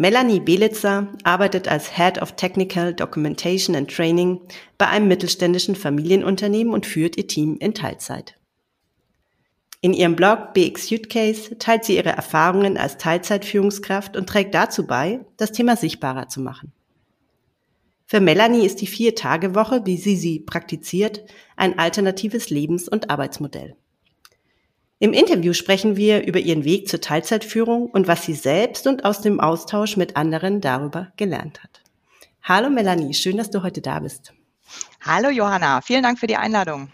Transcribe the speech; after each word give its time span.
Melanie 0.00 0.40
Belitzer 0.40 1.08
arbeitet 1.24 1.68
als 1.68 1.94
Head 1.94 2.22
of 2.22 2.32
Technical 2.32 2.94
Documentation 2.94 3.76
and 3.76 3.94
Training 3.94 4.40
bei 4.78 4.86
einem 4.86 5.08
mittelständischen 5.08 5.76
Familienunternehmen 5.76 6.72
und 6.72 6.86
führt 6.86 7.18
ihr 7.18 7.26
Team 7.26 7.58
in 7.60 7.74
Teilzeit. 7.74 8.34
In 9.82 9.92
ihrem 9.92 10.16
Blog 10.16 10.54
BX 10.54 10.86
Suitcase 10.86 11.58
teilt 11.58 11.84
sie 11.84 11.96
ihre 11.96 12.08
Erfahrungen 12.08 12.78
als 12.78 12.96
Teilzeitführungskraft 12.96 14.16
und 14.16 14.26
trägt 14.26 14.54
dazu 14.54 14.86
bei, 14.86 15.20
das 15.36 15.52
Thema 15.52 15.76
sichtbarer 15.76 16.28
zu 16.28 16.40
machen. 16.40 16.72
Für 18.06 18.20
Melanie 18.22 18.64
ist 18.64 18.80
die 18.80 18.86
Vier-Tage-Woche, 18.86 19.82
wie 19.84 19.98
sie 19.98 20.16
sie 20.16 20.40
praktiziert, 20.40 21.26
ein 21.56 21.78
alternatives 21.78 22.48
Lebens- 22.48 22.88
und 22.88 23.10
Arbeitsmodell. 23.10 23.76
Im 25.02 25.14
Interview 25.14 25.54
sprechen 25.54 25.96
wir 25.96 26.26
über 26.26 26.40
ihren 26.40 26.62
Weg 26.64 26.86
zur 26.86 27.00
Teilzeitführung 27.00 27.86
und 27.86 28.06
was 28.06 28.26
sie 28.26 28.34
selbst 28.34 28.86
und 28.86 29.06
aus 29.06 29.22
dem 29.22 29.40
Austausch 29.40 29.96
mit 29.96 30.14
anderen 30.14 30.60
darüber 30.60 31.10
gelernt 31.16 31.62
hat. 31.62 31.80
Hallo 32.42 32.68
Melanie, 32.68 33.14
schön, 33.14 33.38
dass 33.38 33.48
du 33.48 33.62
heute 33.62 33.80
da 33.80 34.00
bist. 34.00 34.34
Hallo 35.00 35.30
Johanna, 35.30 35.80
vielen 35.80 36.02
Dank 36.02 36.18
für 36.18 36.26
die 36.26 36.36
Einladung. 36.36 36.92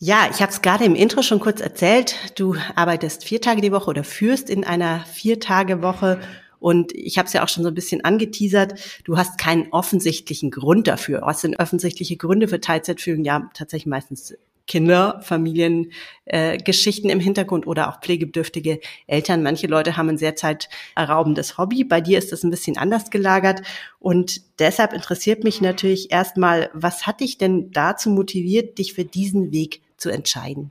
Ja, 0.00 0.28
ich 0.28 0.42
habe 0.42 0.50
es 0.50 0.60
gerade 0.60 0.84
im 0.84 0.96
Intro 0.96 1.22
schon 1.22 1.38
kurz 1.38 1.60
erzählt. 1.60 2.16
Du 2.34 2.56
arbeitest 2.74 3.22
vier 3.22 3.40
Tage 3.40 3.60
die 3.60 3.70
Woche 3.70 3.88
oder 3.88 4.02
führst 4.02 4.50
in 4.50 4.64
einer 4.64 5.04
Vier-Tage-Woche. 5.04 6.18
Und 6.58 6.92
ich 6.96 7.16
habe 7.16 7.26
es 7.26 7.32
ja 7.32 7.44
auch 7.44 7.48
schon 7.48 7.62
so 7.62 7.68
ein 7.68 7.74
bisschen 7.76 8.04
angeteasert. 8.04 8.74
Du 9.04 9.16
hast 9.16 9.38
keinen 9.38 9.68
offensichtlichen 9.70 10.50
Grund 10.50 10.88
dafür. 10.88 11.20
Was 11.22 11.42
sind 11.42 11.60
offensichtliche 11.60 12.16
Gründe 12.16 12.48
für 12.48 12.60
Teilzeitführung? 12.60 13.24
Ja, 13.24 13.48
tatsächlich 13.54 13.86
meistens 13.86 14.34
Kinder, 14.70 15.20
Familien, 15.24 15.90
äh, 16.26 16.56
Geschichten 16.56 17.10
im 17.10 17.18
Hintergrund 17.18 17.66
oder 17.66 17.88
auch 17.88 18.00
pflegebedürftige 18.00 18.78
Eltern. 19.08 19.42
Manche 19.42 19.66
Leute 19.66 19.96
haben 19.96 20.10
ein 20.10 20.16
sehr 20.16 20.36
zeitraubendes 20.36 21.58
Hobby. 21.58 21.82
Bei 21.82 22.00
dir 22.00 22.18
ist 22.18 22.30
das 22.30 22.44
ein 22.44 22.50
bisschen 22.50 22.78
anders 22.78 23.10
gelagert. 23.10 23.62
Und 23.98 24.42
deshalb 24.60 24.92
interessiert 24.92 25.42
mich 25.42 25.60
natürlich 25.60 26.12
erstmal, 26.12 26.70
was 26.72 27.04
hat 27.08 27.18
dich 27.18 27.36
denn 27.36 27.72
dazu 27.72 28.10
motiviert, 28.10 28.78
dich 28.78 28.92
für 28.92 29.04
diesen 29.04 29.50
Weg 29.50 29.80
zu 29.96 30.08
entscheiden? 30.08 30.70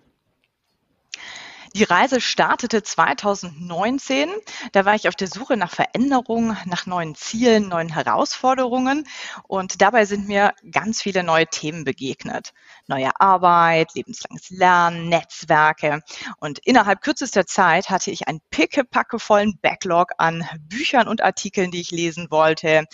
Die 1.75 1.84
Reise 1.84 2.20
startete 2.20 2.81
2019. 2.81 4.30
Da 4.72 4.86
war 4.86 4.95
ich 4.95 5.08
auf 5.08 5.16
der 5.16 5.28
Suche 5.28 5.56
nach 5.56 5.72
Veränderungen, 5.72 6.58
nach 6.66 6.88
neuen 6.88 7.14
Zielen, 7.14 7.67
neuen 7.67 7.89
Herausforderungen. 7.89 9.08
Und 9.48 9.80
dabei 9.81 10.06
sind 10.06 10.28
mir 10.28 10.53
ganz 10.72 11.03
viele 11.03 11.22
neue 11.22 11.45
Themen 11.45 11.84
begegnet. 11.84 12.53
Neue 12.88 13.12
Arbeit, 13.20 13.94
lebenslanges 13.94 14.50
Lernen, 14.50 15.09
Netzwerke. 15.09 16.02
Und 16.40 16.58
innerhalb 16.66 17.02
kürzester 17.02 17.45
Zeit 17.45 17.92
hatte 17.92 18.09
ich 18.09 18.28
einen 18.28 18.42
pickepackevollen 18.50 19.59
Backlog 19.62 20.14
an 20.17 20.47
Büchern 20.62 21.08
und 21.08 21.22
Artikeln, 21.22 21.70
die 21.70 21.81
ich 21.81 21.92
lesen 21.92 22.31
wollte. 22.31 22.86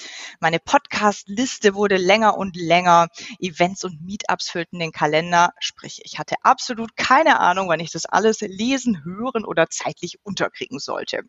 Meine 0.41 0.59
Podcast-Liste 0.59 1.75
wurde 1.75 1.95
länger 1.95 2.37
und 2.37 2.57
länger. 2.57 3.07
Events 3.39 3.85
und 3.85 4.01
Meetups 4.01 4.49
füllten 4.49 4.79
den 4.79 4.91
Kalender. 4.91 5.53
Sprich, 5.59 6.01
ich 6.03 6.19
hatte 6.19 6.35
absolut 6.43 6.97
keine 6.97 7.39
Ahnung, 7.39 7.69
wann 7.69 7.79
ich 7.79 7.91
das 7.91 8.05
alles 8.05 8.41
lesen 8.41 8.64
lesen, 8.65 9.03
hören 9.03 9.45
oder 9.45 9.69
zeitlich 9.69 10.19
unterkriegen 10.23 10.79
sollte. 10.79 11.21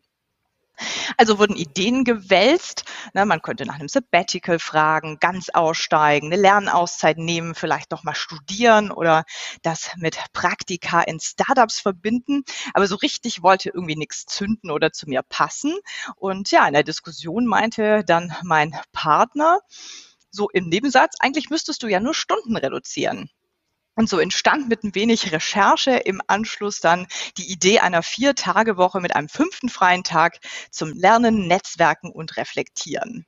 Also 1.17 1.39
wurden 1.39 1.55
Ideen 1.55 2.03
gewälzt. 2.03 2.83
Ne, 3.13 3.25
man 3.25 3.41
könnte 3.41 3.65
nach 3.65 3.75
einem 3.75 3.87
Sabbatical 3.87 4.59
fragen, 4.59 5.17
ganz 5.19 5.49
aussteigen, 5.49 6.27
eine 6.27 6.41
Lernauszeit 6.41 7.17
nehmen, 7.17 7.55
vielleicht 7.55 7.91
noch 7.91 8.03
mal 8.03 8.15
studieren 8.15 8.91
oder 8.91 9.23
das 9.63 9.91
mit 9.97 10.19
Praktika 10.33 11.01
in 11.01 11.19
Startups 11.19 11.79
verbinden. 11.79 12.43
Aber 12.73 12.87
so 12.87 12.95
richtig 12.95 13.41
wollte 13.41 13.69
irgendwie 13.69 13.95
nichts 13.95 14.25
zünden 14.25 14.69
oder 14.69 14.91
zu 14.91 15.07
mir 15.09 15.23
passen. 15.23 15.75
Und 16.15 16.51
ja, 16.51 16.67
in 16.67 16.73
der 16.73 16.83
Diskussion 16.83 17.47
meinte 17.47 18.03
dann 18.05 18.35
mein 18.43 18.75
Partner, 18.91 19.59
so 20.29 20.49
im 20.49 20.69
Nebensatz, 20.69 21.15
eigentlich 21.19 21.49
müsstest 21.49 21.81
du 21.83 21.87
ja 21.87 21.99
nur 21.99 22.13
Stunden 22.13 22.55
reduzieren. 22.55 23.29
Und 23.97 24.07
so 24.07 24.19
entstand 24.19 24.69
mit 24.69 24.83
ein 24.83 24.93
wenig 24.93 25.31
Recherche 25.31 25.89
im 25.97 26.21
Anschluss 26.27 26.79
dann 26.81 27.07
die 27.37 27.51
Idee 27.51 27.79
einer 27.79 28.03
Vier-Tage-Woche 28.03 29.01
mit 29.01 29.15
einem 29.15 29.27
fünften 29.27 29.69
freien 29.69 30.03
Tag 30.03 30.37
zum 30.69 30.93
Lernen, 30.93 31.47
Netzwerken 31.47 32.11
und 32.11 32.37
Reflektieren. 32.37 33.25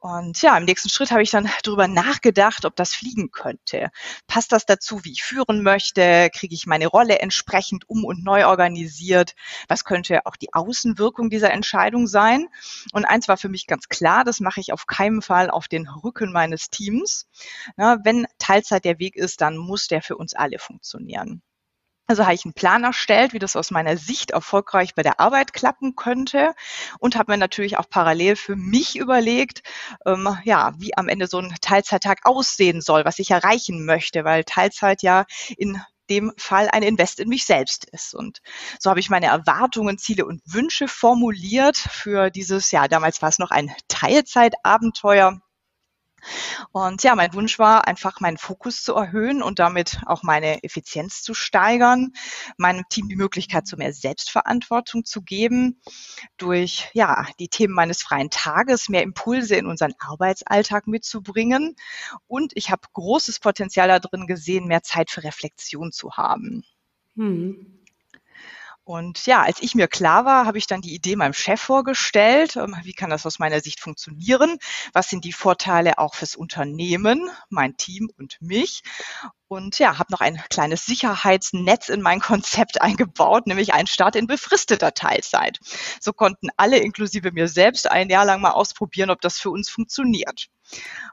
Und 0.00 0.40
ja, 0.42 0.56
im 0.56 0.64
nächsten 0.64 0.88
Schritt 0.88 1.10
habe 1.10 1.22
ich 1.22 1.30
dann 1.30 1.50
darüber 1.64 1.88
nachgedacht, 1.88 2.64
ob 2.64 2.76
das 2.76 2.94
fliegen 2.94 3.32
könnte. 3.32 3.90
Passt 4.28 4.52
das 4.52 4.64
dazu, 4.64 5.04
wie 5.04 5.10
ich 5.12 5.24
führen 5.24 5.62
möchte? 5.62 6.30
Kriege 6.32 6.54
ich 6.54 6.66
meine 6.66 6.86
Rolle 6.86 7.18
entsprechend 7.18 7.88
um 7.88 8.04
und 8.04 8.22
neu 8.22 8.46
organisiert? 8.46 9.34
Was 9.66 9.84
könnte 9.84 10.24
auch 10.24 10.36
die 10.36 10.54
Außenwirkung 10.54 11.30
dieser 11.30 11.50
Entscheidung 11.50 12.06
sein? 12.06 12.46
Und 12.92 13.06
eins 13.06 13.26
war 13.26 13.36
für 13.36 13.48
mich 13.48 13.66
ganz 13.66 13.88
klar, 13.88 14.22
das 14.22 14.38
mache 14.38 14.60
ich 14.60 14.72
auf 14.72 14.86
keinen 14.86 15.20
Fall 15.20 15.50
auf 15.50 15.66
den 15.66 15.88
Rücken 15.88 16.30
meines 16.30 16.70
Teams. 16.70 17.26
Na, 17.76 17.98
wenn 18.04 18.26
Teilzeit 18.38 18.84
der 18.84 19.00
Weg 19.00 19.16
ist, 19.16 19.40
dann 19.40 19.56
muss 19.56 19.88
der 19.88 20.00
für 20.00 20.16
uns 20.16 20.32
alle 20.34 20.60
funktionieren. 20.60 21.42
Also 22.10 22.24
habe 22.24 22.34
ich 22.34 22.46
einen 22.46 22.54
Plan 22.54 22.84
erstellt, 22.84 23.34
wie 23.34 23.38
das 23.38 23.54
aus 23.54 23.70
meiner 23.70 23.98
Sicht 23.98 24.30
erfolgreich 24.30 24.94
bei 24.94 25.02
der 25.02 25.20
Arbeit 25.20 25.52
klappen 25.52 25.94
könnte 25.94 26.54
und 27.00 27.16
habe 27.16 27.32
mir 27.32 27.38
natürlich 27.38 27.76
auch 27.76 27.90
parallel 27.90 28.34
für 28.34 28.56
mich 28.56 28.96
überlegt, 28.96 29.62
ähm, 30.06 30.26
ja, 30.44 30.72
wie 30.78 30.96
am 30.96 31.08
Ende 31.10 31.26
so 31.26 31.38
ein 31.38 31.54
Teilzeittag 31.60 32.20
aussehen 32.24 32.80
soll, 32.80 33.04
was 33.04 33.18
ich 33.18 33.30
erreichen 33.30 33.84
möchte, 33.84 34.24
weil 34.24 34.44
Teilzeit 34.44 35.02
ja 35.02 35.26
in 35.58 35.82
dem 36.08 36.32
Fall 36.38 36.70
ein 36.70 36.82
Invest 36.82 37.20
in 37.20 37.28
mich 37.28 37.44
selbst 37.44 37.84
ist. 37.92 38.14
Und 38.14 38.40
so 38.80 38.88
habe 38.88 39.00
ich 39.00 39.10
meine 39.10 39.26
Erwartungen, 39.26 39.98
Ziele 39.98 40.24
und 40.24 40.40
Wünsche 40.46 40.88
formuliert 40.88 41.76
für 41.76 42.30
dieses, 42.30 42.70
ja, 42.70 42.88
damals 42.88 43.20
war 43.20 43.28
es 43.28 43.38
noch 43.38 43.50
ein 43.50 43.70
Teilzeitabenteuer 43.88 45.42
und 46.72 47.02
ja, 47.02 47.14
mein 47.14 47.32
Wunsch 47.34 47.58
war 47.58 47.86
einfach 47.86 48.20
meinen 48.20 48.38
Fokus 48.38 48.82
zu 48.82 48.94
erhöhen 48.94 49.42
und 49.42 49.58
damit 49.58 50.00
auch 50.06 50.22
meine 50.22 50.62
Effizienz 50.62 51.22
zu 51.22 51.34
steigern, 51.34 52.12
meinem 52.56 52.84
Team 52.88 53.08
die 53.08 53.16
Möglichkeit 53.16 53.66
zu 53.66 53.76
mehr 53.76 53.92
Selbstverantwortung 53.92 55.04
zu 55.04 55.22
geben, 55.22 55.80
durch 56.36 56.90
ja, 56.92 57.26
die 57.38 57.48
Themen 57.48 57.74
meines 57.74 58.02
freien 58.02 58.30
Tages 58.30 58.88
mehr 58.88 59.02
Impulse 59.02 59.56
in 59.56 59.66
unseren 59.66 59.94
Arbeitsalltag 59.98 60.86
mitzubringen 60.86 61.76
und 62.26 62.52
ich 62.54 62.70
habe 62.70 62.82
großes 62.92 63.40
Potenzial 63.40 63.88
darin 63.88 64.26
gesehen, 64.26 64.66
mehr 64.66 64.82
Zeit 64.82 65.10
für 65.10 65.24
Reflexion 65.24 65.92
zu 65.92 66.12
haben. 66.12 66.64
Hm. 67.16 67.77
Und 68.88 69.26
ja, 69.26 69.42
als 69.42 69.60
ich 69.60 69.74
mir 69.74 69.86
klar 69.86 70.24
war, 70.24 70.46
habe 70.46 70.56
ich 70.56 70.66
dann 70.66 70.80
die 70.80 70.94
Idee 70.94 71.14
meinem 71.14 71.34
Chef 71.34 71.60
vorgestellt. 71.60 72.56
Ähm, 72.56 72.74
wie 72.84 72.94
kann 72.94 73.10
das 73.10 73.26
aus 73.26 73.38
meiner 73.38 73.60
Sicht 73.60 73.80
funktionieren? 73.80 74.56
Was 74.94 75.10
sind 75.10 75.26
die 75.26 75.34
Vorteile 75.34 75.98
auch 75.98 76.14
fürs 76.14 76.34
Unternehmen, 76.34 77.28
mein 77.50 77.76
Team 77.76 78.08
und 78.16 78.38
mich? 78.40 78.80
Und 79.46 79.78
ja, 79.78 79.98
habe 79.98 80.10
noch 80.10 80.22
ein 80.22 80.42
kleines 80.48 80.86
Sicherheitsnetz 80.86 81.90
in 81.90 82.00
mein 82.00 82.20
Konzept 82.20 82.80
eingebaut, 82.80 83.46
nämlich 83.46 83.74
einen 83.74 83.88
Start 83.88 84.16
in 84.16 84.26
befristeter 84.26 84.94
Teilzeit. 84.94 85.58
So 86.00 86.14
konnten 86.14 86.48
alle, 86.56 86.78
inklusive 86.78 87.30
mir 87.30 87.48
selbst, 87.48 87.90
ein 87.90 88.08
Jahr 88.08 88.24
lang 88.24 88.40
mal 88.40 88.52
ausprobieren, 88.52 89.10
ob 89.10 89.20
das 89.20 89.38
für 89.38 89.50
uns 89.50 89.68
funktioniert. 89.68 90.46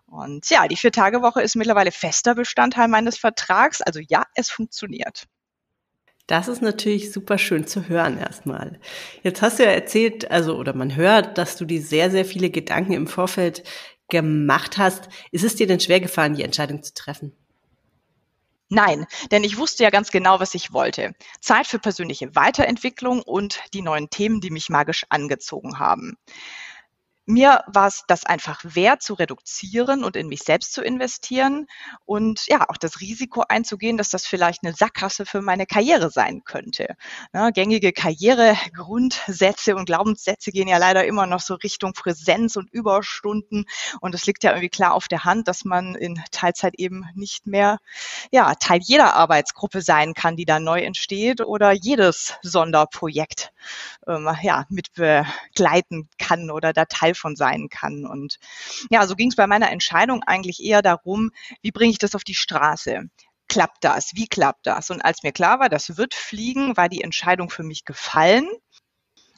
Und 0.06 0.50
ja, 0.50 0.69
die 0.69 0.78
Vier-Tage-Woche 0.78 1.42
ist 1.42 1.57
mittlerweile 1.57 1.92
fester 1.92 2.36
Bestandteil 2.36 2.88
meines 2.88 3.18
Vertrags. 3.18 3.81
Also 3.81 4.00
ja, 4.00 4.24
es 4.33 4.50
funktioniert. 4.50 5.28
Das 6.27 6.48
ist 6.48 6.62
natürlich 6.62 7.12
super 7.12 7.38
schön 7.38 7.68
zu 7.68 7.88
hören 7.88 8.18
erstmal. 8.18 8.80
Jetzt 9.22 9.42
hast 9.42 9.60
du 9.60 9.63
ja 9.63 9.72
erzählt, 9.72 10.31
also 10.31 10.56
oder 10.56 10.74
man 10.74 10.95
hört, 10.95 11.38
dass 11.38 11.56
du 11.56 11.66
dir 11.66 11.81
sehr, 11.81 12.10
sehr 12.10 12.25
viele 12.25 12.50
Gedanken 12.50 12.94
im 12.94 13.07
Vorfeld 13.07 13.63
gemacht 14.10 14.77
hast. 14.77 15.07
Ist 15.31 15.44
es 15.44 15.56
dir 15.56 15.68
denn 15.68 15.80
schwer 15.80 16.00
gefallen, 16.00 16.33
die 16.33 16.44
Entscheidung 16.44 16.81
zu 16.81 16.94
treffen? 16.94 17.33
Nein, 18.69 19.06
denn 19.30 19.44
ich 19.44 19.57
wusste 19.57 19.83
ja 19.83 19.92
ganz 19.92 20.10
genau, 20.10 20.39
was 20.39 20.56
ich 20.56 20.74
wollte. 20.74 21.13
Zeit 21.39 21.68
für 21.68 21.77
persönliche 21.77 22.36
Weiterentwicklung 22.36 23.21
und 23.21 23.60
die 23.75 23.83
neuen 23.83 24.10
Themen, 24.10 24.42
die 24.42 24.50
mich 24.50 24.69
magisch 24.69 25.06
angezogen 25.10 25.78
haben. 25.78 26.18
Mir 27.25 27.63
war 27.68 27.88
es 27.88 28.04
das 28.07 28.25
einfach 28.25 28.62
wert 28.63 29.01
zu 29.01 29.16
reduzieren 29.16 30.04
und 30.04 30.16
in 30.16 30.27
mich 30.27 30.42
selbst 30.42 30.74
zu 30.74 30.81
investieren 30.83 31.66
und 32.06 32.45
ja, 32.48 32.69
auch 32.69 32.77
das 32.77 33.01
Risiko 33.01 33.44
einzugehen, 33.48 33.98
dass 33.98 34.10
das 34.10 34.27
vielleicht 34.27 34.63
eine 34.63 34.75
Sackgasse 34.75 35.25
für 35.25 35.42
meine 35.42 35.66
Karriere 35.66 36.12
sein 36.12 36.44
könnte. 36.44 36.95
Ne, 37.33 37.51
gängige 37.51 37.94
Karrieregrundsätze 37.94 39.75
und 39.75 39.86
Glaubenssätze 39.86 40.51
gehen 40.51 40.68
ja 40.68 40.77
leider 40.77 41.06
immer 41.06 41.25
noch 41.25 41.39
so 41.39 41.56
Richtung 41.56 41.94
Präsenz 41.94 42.56
und 42.56 42.72
Überstunden 42.72 43.66
und 44.01 44.13
es 44.13 44.25
liegt 44.25 44.44
ja 44.44 44.51
irgendwie 44.51 44.69
klar 44.69 44.94
auf 44.94 45.07
der 45.07 45.24
Hand, 45.24 45.48
dass 45.48 45.66
man 45.66 45.95
in 45.95 46.21
Teilzeit 46.31 46.75
eben 46.78 47.06
nicht 47.16 47.48
mehr 47.48 47.80
ja, 48.31 48.54
Teil 48.56 48.80
jeder 48.83 49.16
Arbeitsgruppe 49.16 49.81
sein 49.81 50.13
kann, 50.13 50.36
die 50.36 50.45
da 50.45 50.60
neu 50.60 50.81
entsteht 50.81 51.42
oder 51.42 51.71
jedes 51.71 52.36
Sonderprojekt 52.44 53.51
ähm, 54.07 54.30
ja, 54.44 54.66
mit 54.69 54.94
begleiten 54.94 56.10
kann 56.19 56.51
oder 56.51 56.71
da 56.71 56.86
Teil 56.86 57.14
von 57.15 57.35
sein 57.35 57.69
kann. 57.69 58.06
Und 58.06 58.38
ja, 58.89 59.06
so 59.07 59.15
ging 59.15 59.29
es 59.29 59.35
bei 59.35 59.47
meiner 59.47 59.71
Entscheidung 59.71 60.23
eigentlich 60.23 60.63
eher 60.63 60.81
darum, 60.81 61.31
wie 61.62 61.71
bringe 61.71 61.91
ich 61.91 61.97
das 62.00 62.15
auf 62.15 62.23
die 62.23 62.35
Straße? 62.35 63.09
Klappt 63.47 63.83
das? 63.83 64.15
Wie 64.15 64.27
klappt 64.27 64.65
das? 64.65 64.89
Und 64.89 65.01
als 65.01 65.23
mir 65.23 65.31
klar 65.31 65.59
war, 65.59 65.69
das 65.69 65.97
wird 65.97 66.13
fliegen, 66.13 66.77
war 66.77 66.89
die 66.89 67.01
Entscheidung 67.01 67.50
für 67.50 67.63
mich 67.63 67.85
gefallen. 67.85 68.47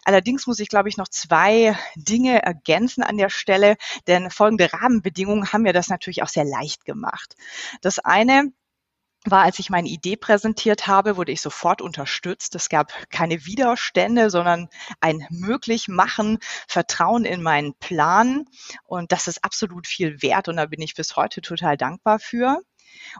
Allerdings 0.05 0.47
muss 0.47 0.59
ich, 0.59 0.69
glaube 0.69 0.87
ich, 0.87 0.95
noch 0.95 1.09
zwei 1.09 1.77
Dinge 1.95 2.41
ergänzen 2.41 3.03
an 3.03 3.17
der 3.17 3.29
Stelle, 3.29 3.75
denn 4.07 4.31
folgende 4.31 4.71
Rahmenbedingungen 4.71 5.51
haben 5.51 5.63
mir 5.63 5.73
das 5.73 5.89
natürlich 5.89 6.23
auch 6.23 6.29
sehr 6.29 6.45
leicht 6.45 6.85
gemacht. 6.85 7.35
Das 7.81 7.99
eine 7.99 8.53
war, 9.31 9.43
als 9.43 9.59
ich 9.59 9.69
meine 9.69 9.87
Idee 9.87 10.15
präsentiert 10.15 10.87
habe, 10.87 11.17
wurde 11.17 11.31
ich 11.31 11.41
sofort 11.41 11.81
unterstützt. 11.81 12.55
Es 12.55 12.69
gab 12.69 12.91
keine 13.09 13.45
Widerstände, 13.45 14.29
sondern 14.29 14.69
ein 14.99 15.25
Möglichmachen, 15.29 16.39
Vertrauen 16.67 17.25
in 17.25 17.41
meinen 17.41 17.73
Plan. 17.75 18.45
Und 18.83 19.11
das 19.11 19.27
ist 19.27 19.43
absolut 19.43 19.87
viel 19.87 20.21
wert 20.21 20.47
und 20.47 20.57
da 20.57 20.65
bin 20.65 20.81
ich 20.81 20.95
bis 20.95 21.15
heute 21.15 21.41
total 21.41 21.77
dankbar 21.77 22.19
für. 22.19 22.61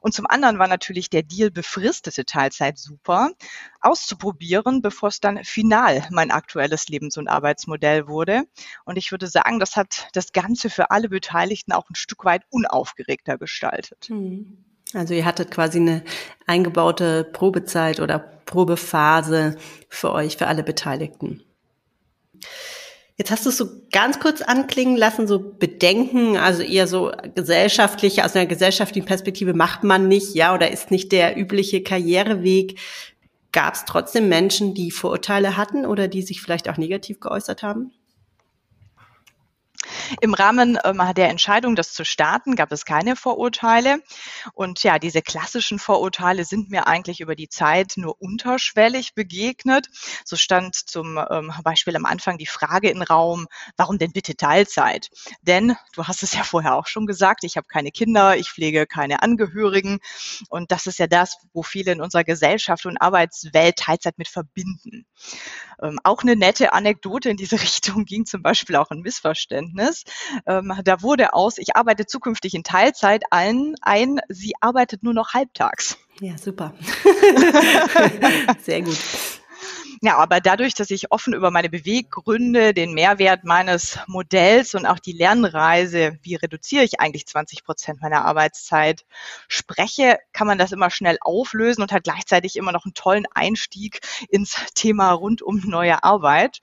Und 0.02 0.14
zum 0.14 0.26
anderen 0.28 0.60
war 0.60 0.68
natürlich 0.68 1.10
der 1.10 1.24
Deal 1.24 1.52
befristete 1.52 2.26
Teilzeit 2.26 2.78
super, 2.78 3.32
auszuprobieren, 3.82 4.82
bevor 4.82 5.10
es 5.10 5.20
dann 5.20 5.44
final 5.44 6.08
mein 6.12 6.32
aktuelles 6.32 6.88
Lebens- 6.88 7.18
und 7.18 7.28
Arbeitsmodell 7.28 8.08
wurde. 8.08 8.44
Und 8.86 8.98
ich 8.98 9.12
würde 9.12 9.28
sagen, 9.28 9.60
das 9.60 9.76
hat 9.76 10.08
das 10.14 10.32
Ganze 10.32 10.70
für 10.70 10.92
alle 10.92 11.10
Beteiligten 11.10 11.74
auch 11.74 11.90
ein 11.90 11.96
Stück 11.96 12.26
weit 12.26 12.44
unaufgeregter 12.50 13.38
gestaltet. 13.38 14.06
Hm. 14.08 14.67
Also 14.94 15.14
ihr 15.14 15.26
hattet 15.26 15.52
quasi 15.52 15.80
eine 15.80 16.04
eingebaute 16.46 17.24
Probezeit 17.24 18.00
oder 18.00 18.20
Probephase 18.20 19.58
für 19.90 20.14
euch, 20.14 20.38
für 20.38 20.48
alle 20.48 20.64
Beteiligten. 20.64 21.44
Jetzt 23.18 23.32
hast 23.32 23.46
du 23.46 23.50
es 23.50 23.58
so 23.58 23.68
ganz 23.92 24.20
kurz 24.20 24.44
anklingen 24.44 24.96
lassen, 24.96 25.28
so 25.28 25.40
Bedenken, 25.40 26.38
also 26.38 26.62
eher 26.62 26.86
so 26.86 27.12
gesellschaftliche, 27.34 28.24
aus 28.24 28.36
einer 28.36 28.46
gesellschaftlichen 28.46 29.08
Perspektive 29.08 29.56
macht 29.56 29.84
man 29.84 30.08
nicht, 30.08 30.36
ja, 30.36 30.54
oder 30.54 30.72
ist 30.72 30.92
nicht 30.92 31.12
der 31.12 31.36
übliche 31.36 31.82
Karriereweg. 31.82 32.80
Gab 33.52 33.74
es 33.74 33.86
trotzdem 33.86 34.30
Menschen, 34.30 34.76
die 34.76 34.92
Vorurteile 34.92 35.58
hatten 35.58 35.86
oder 35.88 36.08
die 36.08 36.22
sich 36.22 36.42
vielleicht 36.42 36.70
auch 36.70 36.78
negativ 36.78 37.20
geäußert 37.20 37.64
haben? 37.64 37.92
Im 40.22 40.34
Rahmen 40.34 40.78
ähm, 40.84 41.02
der 41.16 41.30
Entscheidung, 41.30 41.76
das 41.76 41.94
zu 41.94 42.06
starten, 42.06 42.56
gab 42.56 42.72
es 42.72 42.86
keine 42.86 43.16
Vorurteile. 43.16 44.02
Und 44.54 44.84
ja, 44.84 45.00
diese 45.00 45.22
klassischen 45.22 45.80
Vorurteile 45.80 46.46
sind 46.46 46.70
mir 46.70 46.88
eigentlich 46.88 47.20
über 47.22 47.36
die 47.36 47.50
Zeit 47.50 47.94
nur 47.96 48.22
unterschwellig 48.22 49.14
begegnet. 49.14 49.88
So 50.26 50.36
stand 50.36 50.76
zum 50.76 51.20
ähm, 51.30 51.54
Beispiel 51.64 51.96
am 51.96 52.06
Anfang 52.06 52.38
die 52.38 52.46
Frage 52.46 52.90
im 52.90 53.02
Raum, 53.02 53.48
warum 53.76 53.98
denn 53.98 54.12
bitte 54.12 54.36
Teilzeit? 54.36 55.10
Denn 55.42 55.76
du 55.94 56.08
hast 56.08 56.24
es 56.24 56.34
ja 56.34 56.44
vorher 56.44 56.76
auch 56.76 56.88
schon 56.88 57.06
gesagt, 57.06 57.44
ich 57.44 57.58
habe 57.58 57.68
keine 57.68 57.92
Kinder, 57.92 58.38
ich 58.38 58.50
pflege 58.50 58.88
keine 58.88 59.22
Angehörigen. 59.22 60.00
Und 60.50 60.72
das 60.72 60.88
ist 60.88 61.00
ja 61.00 61.08
das, 61.08 61.38
wo 61.54 61.64
viele 61.64 61.92
in 61.92 62.02
unserer 62.02 62.24
Gesellschaft 62.24 62.86
und 62.86 62.98
Arbeitswelt 62.98 63.78
Teilzeit 63.78 64.18
mit 64.18 64.28
verbinden. 64.28 65.06
Ähm, 65.82 66.00
auch 66.04 66.24
eine 66.24 66.36
nette 66.36 66.74
Anekdote 66.74 67.30
in 67.30 67.38
diese 67.38 67.62
Richtung 67.62 68.06
ging 68.06 68.26
zum 68.26 68.42
Beispiel 68.42 68.76
auch 68.76 68.90
ein 68.90 69.02
Missverständnis. 69.02 69.87
Ähm, 70.46 70.74
da 70.84 71.02
wurde 71.02 71.34
aus, 71.34 71.58
ich 71.58 71.76
arbeite 71.76 72.06
zukünftig 72.06 72.54
in 72.54 72.64
Teilzeit 72.64 73.24
allen 73.32 73.76
ein, 73.82 74.20
sie 74.30 74.54
arbeitet 74.62 75.04
nur 75.04 75.14
noch 75.14 75.34
halbtags. 75.34 75.98
Ja, 76.20 76.38
super. 76.38 76.74
Sehr 78.64 78.82
gut. 78.82 78.98
Ja, 80.02 80.18
aber 80.18 80.42
dadurch, 80.42 80.76
dass 80.76 80.92
ich 80.92 81.12
offen 81.12 81.34
über 81.34 81.50
meine 81.50 81.70
Beweggründe, 81.70 82.74
den 82.74 82.94
Mehrwert 82.94 83.44
meines 83.44 83.98
Modells 84.06 84.76
und 84.76 84.86
auch 84.86 85.00
die 85.00 85.12
Lernreise, 85.12 86.20
wie 86.22 86.36
reduziere 86.36 86.84
ich 86.84 87.00
eigentlich 87.00 87.26
20 87.26 87.64
Prozent 87.64 88.02
meiner 88.02 88.24
Arbeitszeit, 88.26 89.06
spreche, 89.48 90.20
kann 90.34 90.46
man 90.46 90.60
das 90.60 90.72
immer 90.72 90.92
schnell 90.92 91.18
auflösen 91.20 91.82
und 91.82 91.92
hat 91.92 92.04
gleichzeitig 92.04 92.58
immer 92.58 92.72
noch 92.72 92.86
einen 92.86 92.94
tollen 92.94 93.26
Einstieg 93.34 94.02
ins 94.30 94.56
Thema 94.76 95.12
rund 95.12 95.42
um 95.42 95.62
neue 95.66 96.04
Arbeit. 96.04 96.60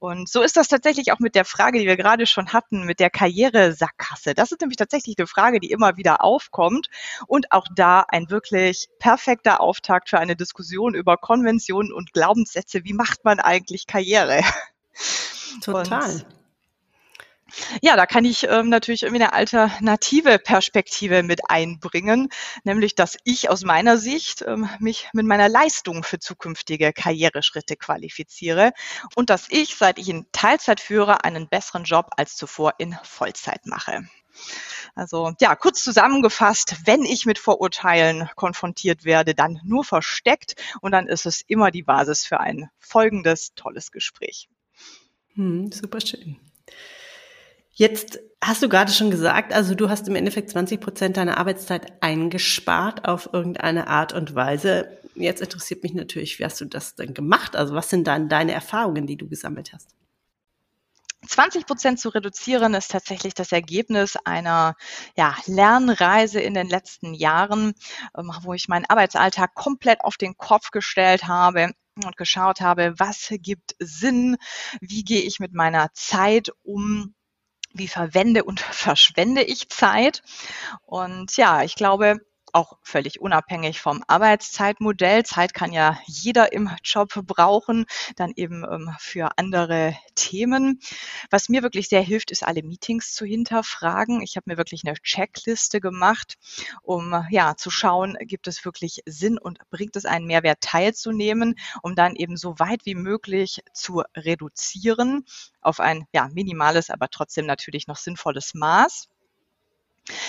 Und 0.00 0.28
so 0.28 0.42
ist 0.42 0.56
das 0.56 0.68
tatsächlich 0.68 1.12
auch 1.12 1.18
mit 1.18 1.34
der 1.34 1.44
Frage, 1.44 1.80
die 1.80 1.86
wir 1.86 1.96
gerade 1.96 2.26
schon 2.26 2.52
hatten, 2.52 2.84
mit 2.84 3.00
der 3.00 3.10
Karrieresackgasse. 3.10 4.34
Das 4.34 4.52
ist 4.52 4.60
nämlich 4.60 4.76
tatsächlich 4.76 5.16
eine 5.18 5.26
Frage, 5.26 5.58
die 5.58 5.70
immer 5.70 5.96
wieder 5.96 6.22
aufkommt 6.22 6.88
und 7.26 7.50
auch 7.50 7.66
da 7.74 8.04
ein 8.08 8.30
wirklich 8.30 8.88
perfekter 9.00 9.60
Auftakt 9.60 10.08
für 10.08 10.20
eine 10.20 10.36
Diskussion 10.36 10.94
über 10.94 11.16
Konventionen 11.16 11.92
und 11.92 12.12
Glaubenssätze. 12.12 12.84
Wie 12.84 12.92
macht 12.92 13.24
man 13.24 13.40
eigentlich 13.40 13.86
Karriere? 13.86 14.42
Total. 15.62 16.12
Und 16.12 16.37
ja, 17.82 17.96
da 17.96 18.06
kann 18.06 18.24
ich 18.24 18.44
ähm, 18.44 18.68
natürlich 18.68 19.02
irgendwie 19.02 19.22
eine 19.22 19.32
alternative 19.32 20.38
Perspektive 20.38 21.22
mit 21.22 21.50
einbringen, 21.50 22.28
nämlich 22.64 22.94
dass 22.94 23.16
ich 23.24 23.50
aus 23.50 23.64
meiner 23.64 23.98
Sicht 23.98 24.42
ähm, 24.46 24.68
mich 24.78 25.08
mit 25.12 25.26
meiner 25.26 25.48
Leistung 25.48 26.02
für 26.02 26.18
zukünftige 26.18 26.92
Karriereschritte 26.92 27.76
qualifiziere 27.76 28.72
und 29.14 29.30
dass 29.30 29.46
ich, 29.48 29.76
seit 29.76 29.98
ich 29.98 30.08
in 30.08 30.26
Teilzeit 30.32 30.80
führe, 30.80 31.24
einen 31.24 31.48
besseren 31.48 31.84
Job 31.84 32.10
als 32.16 32.36
zuvor 32.36 32.74
in 32.78 32.96
Vollzeit 33.02 33.66
mache. 33.66 34.02
Also 34.94 35.32
ja, 35.40 35.56
kurz 35.56 35.82
zusammengefasst, 35.82 36.76
wenn 36.84 37.04
ich 37.04 37.26
mit 37.26 37.38
Vorurteilen 37.38 38.28
konfrontiert 38.36 39.04
werde, 39.04 39.34
dann 39.34 39.60
nur 39.64 39.84
versteckt 39.84 40.54
und 40.80 40.92
dann 40.92 41.06
ist 41.06 41.26
es 41.26 41.42
immer 41.46 41.70
die 41.70 41.82
Basis 41.82 42.24
für 42.24 42.40
ein 42.40 42.70
folgendes 42.78 43.54
tolles 43.54 43.90
Gespräch. 43.90 44.48
Hm, 45.34 45.72
super 45.72 46.00
schön. 46.00 46.38
Jetzt 47.78 48.18
hast 48.42 48.60
du 48.60 48.68
gerade 48.68 48.90
schon 48.90 49.12
gesagt, 49.12 49.52
also 49.52 49.76
du 49.76 49.88
hast 49.88 50.08
im 50.08 50.16
Endeffekt 50.16 50.50
20 50.50 50.80
Prozent 50.80 51.16
deiner 51.16 51.38
Arbeitszeit 51.38 51.92
eingespart 52.02 53.06
auf 53.06 53.30
irgendeine 53.32 53.86
Art 53.86 54.12
und 54.12 54.34
Weise. 54.34 54.98
Jetzt 55.14 55.40
interessiert 55.40 55.84
mich 55.84 55.94
natürlich, 55.94 56.40
wie 56.40 56.44
hast 56.44 56.60
du 56.60 56.64
das 56.64 56.96
denn 56.96 57.14
gemacht? 57.14 57.54
Also 57.54 57.76
was 57.76 57.88
sind 57.88 58.08
dann 58.08 58.28
deine 58.28 58.50
Erfahrungen, 58.50 59.06
die 59.06 59.16
du 59.16 59.28
gesammelt 59.28 59.72
hast? 59.72 59.94
20 61.24 61.66
Prozent 61.66 62.00
zu 62.00 62.08
reduzieren 62.08 62.74
ist 62.74 62.90
tatsächlich 62.90 63.34
das 63.34 63.52
Ergebnis 63.52 64.16
einer 64.24 64.74
ja, 65.16 65.36
Lernreise 65.46 66.40
in 66.40 66.54
den 66.54 66.68
letzten 66.68 67.14
Jahren, 67.14 67.74
ähm, 68.16 68.32
wo 68.42 68.54
ich 68.54 68.66
meinen 68.66 68.86
Arbeitsalltag 68.86 69.54
komplett 69.54 70.00
auf 70.00 70.16
den 70.16 70.36
Kopf 70.36 70.72
gestellt 70.72 71.28
habe 71.28 71.70
und 72.04 72.16
geschaut 72.16 72.60
habe, 72.60 72.94
was 72.98 73.28
gibt 73.30 73.76
Sinn, 73.78 74.36
wie 74.80 75.04
gehe 75.04 75.22
ich 75.22 75.38
mit 75.38 75.52
meiner 75.54 75.90
Zeit 75.92 76.50
um 76.64 77.14
wie 77.78 77.88
verwende 77.88 78.44
und 78.44 78.60
verschwende 78.60 79.42
ich 79.42 79.68
Zeit? 79.68 80.22
Und 80.86 81.36
ja, 81.36 81.62
ich 81.62 81.74
glaube, 81.74 82.20
auch 82.54 82.78
völlig 82.82 83.20
unabhängig 83.20 83.80
vom 83.80 84.02
Arbeitszeitmodell. 84.06 85.24
Zeit 85.24 85.54
kann 85.54 85.72
ja 85.72 85.98
jeder 86.06 86.52
im 86.52 86.70
Job 86.82 87.12
brauchen, 87.26 87.86
dann 88.16 88.32
eben 88.36 88.64
ähm, 88.64 88.94
für 88.98 89.30
andere 89.36 89.96
Themen. 90.14 90.80
Was 91.30 91.48
mir 91.48 91.62
wirklich 91.62 91.88
sehr 91.88 92.02
hilft, 92.02 92.30
ist 92.30 92.44
alle 92.44 92.62
Meetings 92.62 93.14
zu 93.14 93.24
hinterfragen. 93.24 94.22
Ich 94.22 94.36
habe 94.36 94.50
mir 94.50 94.56
wirklich 94.56 94.82
eine 94.84 94.94
Checkliste 95.02 95.80
gemacht, 95.80 96.36
um 96.82 97.26
ja 97.30 97.56
zu 97.56 97.70
schauen, 97.70 98.16
gibt 98.20 98.46
es 98.48 98.64
wirklich 98.64 99.02
Sinn 99.06 99.38
und 99.38 99.58
bringt 99.70 99.96
es 99.96 100.04
einen 100.04 100.26
Mehrwert 100.26 100.60
teilzunehmen, 100.60 101.54
um 101.82 101.94
dann 101.94 102.14
eben 102.16 102.36
so 102.36 102.58
weit 102.58 102.84
wie 102.84 102.94
möglich 102.94 103.62
zu 103.72 104.02
reduzieren 104.16 105.24
auf 105.60 105.80
ein 105.80 106.06
ja 106.12 106.28
minimales, 106.32 106.90
aber 106.90 107.08
trotzdem 107.08 107.46
natürlich 107.46 107.86
noch 107.86 107.96
sinnvolles 107.96 108.54
Maß. 108.54 109.08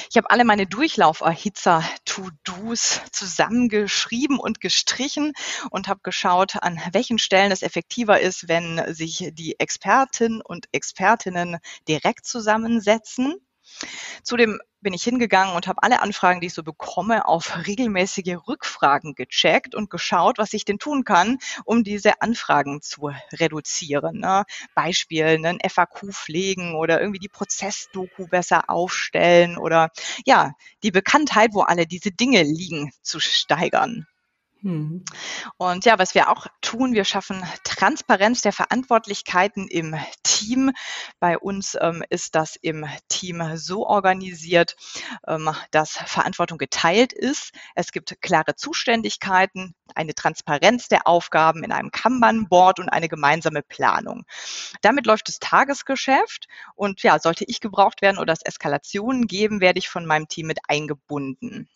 Ich 0.09 0.17
habe 0.17 0.29
alle 0.29 0.45
meine 0.45 0.67
Durchlauferhitzer-To-Dos 0.67 3.01
zusammengeschrieben 3.12 4.39
und 4.39 4.62
gestrichen 4.62 5.33
und 5.69 5.88
habe 5.88 6.00
geschaut, 6.03 6.55
an 6.62 6.79
welchen 6.91 7.19
Stellen 7.19 7.51
es 7.51 7.62
effektiver 7.62 8.19
ist, 8.19 8.48
wenn 8.48 8.81
sich 8.93 9.29
die 9.33 9.59
Experten 9.59 10.41
und 10.41 10.67
Expertinnen 10.71 11.59
direkt 11.88 12.25
zusammensetzen. 12.25 13.36
Zudem 14.23 14.59
bin 14.81 14.93
ich 14.93 15.03
hingegangen 15.03 15.55
und 15.55 15.67
habe 15.67 15.83
alle 15.83 16.01
Anfragen, 16.01 16.41
die 16.41 16.47
ich 16.47 16.53
so 16.53 16.63
bekomme, 16.63 17.27
auf 17.27 17.65
regelmäßige 17.67 18.38
Rückfragen 18.47 19.15
gecheckt 19.15 19.75
und 19.75 19.89
geschaut, 19.89 20.38
was 20.38 20.53
ich 20.53 20.65
denn 20.65 20.79
tun 20.79 21.03
kann, 21.03 21.38
um 21.65 21.83
diese 21.83 22.21
Anfragen 22.21 22.81
zu 22.81 23.11
reduzieren. 23.33 24.19
Ne? 24.19 24.45
Beispiel, 24.75 25.25
einen 25.25 25.59
FAQ 25.67 26.13
pflegen 26.13 26.75
oder 26.75 26.99
irgendwie 26.99 27.19
die 27.19 27.29
Prozessdoku 27.29 28.27
besser 28.27 28.69
aufstellen 28.69 29.57
oder 29.57 29.89
ja, 30.25 30.53
die 30.83 30.91
Bekanntheit, 30.91 31.51
wo 31.53 31.61
alle 31.61 31.85
diese 31.85 32.11
Dinge 32.11 32.43
liegen, 32.43 32.91
zu 33.01 33.19
steigern. 33.19 34.05
Mhm. 34.62 35.06
Und 35.58 35.86
ja, 35.86 35.98
was 36.00 36.16
wir 36.16 36.30
auch 36.30 36.48
tun, 36.62 36.94
wir 36.94 37.06
schaffen 37.06 37.44
Transparenz 37.63 38.42
der 38.42 38.51
Verantwortlichkeiten 38.51 39.68
im 39.68 39.96
Team. 40.24 40.72
Bei 41.20 41.38
uns 41.38 41.78
ähm, 41.80 42.04
ist 42.10 42.36
das 42.36 42.58
im 42.58 42.86
Team 43.08 43.56
so 43.56 43.88
organisiert, 43.88 44.75
ähm, 45.28 45.50
dass 45.72 45.92
Verantwortung 45.92 46.58
geteilt 46.58 47.13
ist. 47.13 47.51
Es 47.75 47.92
gibt 47.92 48.22
klare 48.22 48.56
Zuständigkeiten, 48.56 49.75
eine 49.96 50.13
Transparenz 50.13 50.89
der 50.89 51.08
Aufgaben 51.08 51.63
in 51.63 51.72
einem 51.72 51.92
Kanban-Board 51.92 52.80
und 52.80 52.89
eine 52.89 53.08
gemeinsame 53.08 53.62
Planung. 53.62 54.25
Damit 54.82 55.06
läuft 55.06 55.30
das 55.30 55.39
Tagesgeschäft 55.39 56.48
und 56.75 57.01
ja, 57.01 57.20
sollte 57.20 57.46
ich 57.48 57.62
gebraucht 57.62 58.01
werden 58.01 58.18
oder 58.18 58.34
es 58.34 58.42
Eskalationen 58.42 59.28
geben, 59.28 59.62
werde 59.62 59.80
ich 59.80 59.89
von 59.89 60.06
meinem 60.06 60.28
Team 60.28 60.48
mit 60.48 60.60
eingebunden. 60.68 61.70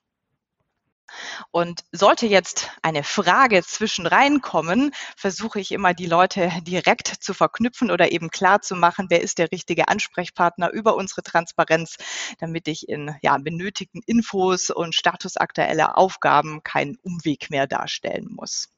Und 1.51 1.83
sollte 1.91 2.25
jetzt 2.25 2.71
eine 2.81 3.03
Frage 3.03 3.63
zwischen 3.63 4.07
reinkommen, 4.07 4.91
versuche 5.15 5.59
ich 5.59 5.71
immer 5.71 5.93
die 5.93 6.05
Leute 6.05 6.51
direkt 6.61 7.07
zu 7.07 7.33
verknüpfen 7.33 7.91
oder 7.91 8.11
eben 8.11 8.29
klar 8.29 8.61
zu 8.61 8.75
machen, 8.75 9.07
wer 9.09 9.21
ist 9.21 9.37
der 9.37 9.51
richtige 9.51 9.87
Ansprechpartner 9.87 10.71
über 10.71 10.95
unsere 10.95 11.23
Transparenz, 11.23 11.97
damit 12.39 12.67
ich 12.67 12.87
in 12.89 13.15
ja, 13.21 13.37
benötigten 13.37 14.01
Infos 14.05 14.69
und 14.69 14.95
statusaktuelle 14.95 15.97
Aufgaben 15.97 16.63
keinen 16.63 16.97
Umweg 17.03 17.49
mehr 17.49 17.67
darstellen 17.67 18.27
muss. 18.29 18.69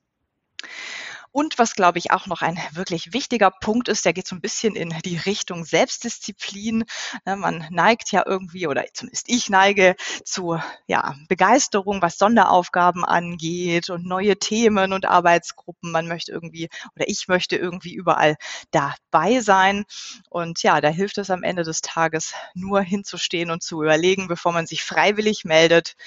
Und 1.35 1.59
was, 1.59 1.75
glaube 1.75 1.97
ich, 1.97 2.11
auch 2.11 2.27
noch 2.27 2.41
ein 2.41 2.57
wirklich 2.71 3.11
wichtiger 3.11 3.51
Punkt 3.51 3.89
ist, 3.89 4.05
der 4.05 4.13
geht 4.13 4.25
so 4.25 4.37
ein 4.37 4.41
bisschen 4.41 4.73
in 4.77 4.91
die 5.03 5.17
Richtung 5.17 5.65
Selbstdisziplin. 5.65 6.85
Ne, 7.25 7.35
man 7.35 7.67
neigt 7.71 8.13
ja 8.13 8.23
irgendwie, 8.25 8.67
oder 8.67 8.85
zumindest 8.93 9.27
ich 9.27 9.49
neige 9.49 9.97
zu 10.23 10.57
ja, 10.87 11.13
Begeisterung, 11.27 12.01
was 12.01 12.17
Sonderaufgaben 12.17 13.03
angeht 13.03 13.89
und 13.89 14.05
neue 14.05 14.37
Themen 14.37 14.93
und 14.93 15.05
Arbeitsgruppen. 15.05 15.91
Man 15.91 16.07
möchte 16.07 16.31
irgendwie, 16.31 16.69
oder 16.95 17.09
ich 17.09 17.27
möchte 17.27 17.57
irgendwie 17.57 17.95
überall 17.95 18.37
dabei 18.71 19.41
sein. 19.41 19.83
Und 20.29 20.63
ja, 20.63 20.79
da 20.79 20.87
hilft 20.87 21.17
es 21.17 21.29
am 21.29 21.43
Ende 21.43 21.63
des 21.63 21.81
Tages 21.81 22.33
nur 22.53 22.79
hinzustehen 22.79 23.51
und 23.51 23.61
zu 23.61 23.83
überlegen, 23.83 24.29
bevor 24.29 24.53
man 24.53 24.67
sich 24.67 24.83
freiwillig 24.83 25.43
meldet, 25.43 25.97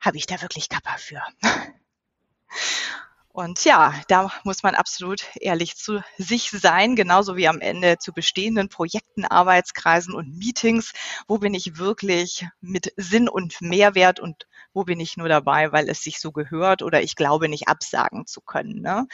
habe 0.00 0.18
ich 0.18 0.26
da 0.26 0.42
wirklich 0.42 0.68
Kappa 0.68 0.98
für? 0.98 1.22
Und 3.40 3.64
ja, 3.64 3.94
da 4.08 4.30
muss 4.44 4.62
man 4.62 4.74
absolut 4.74 5.24
ehrlich 5.40 5.74
zu 5.74 6.02
sich 6.18 6.50
sein, 6.50 6.94
genauso 6.94 7.36
wie 7.36 7.48
am 7.48 7.62
Ende 7.62 7.96
zu 7.96 8.12
bestehenden 8.12 8.68
Projekten, 8.68 9.24
Arbeitskreisen 9.24 10.12
und 10.12 10.36
Meetings. 10.36 10.92
Wo 11.26 11.38
bin 11.38 11.54
ich 11.54 11.78
wirklich 11.78 12.46
mit 12.60 12.92
Sinn 12.98 13.30
und 13.30 13.62
Mehrwert 13.62 14.20
und 14.20 14.46
wo 14.74 14.84
bin 14.84 15.00
ich 15.00 15.16
nur 15.16 15.30
dabei, 15.30 15.72
weil 15.72 15.88
es 15.88 16.02
sich 16.02 16.20
so 16.20 16.32
gehört 16.32 16.82
oder 16.82 17.00
ich 17.00 17.16
glaube 17.16 17.48
nicht 17.48 17.66
absagen 17.66 18.26
zu 18.26 18.42
können? 18.42 18.82
Ne? 18.82 19.06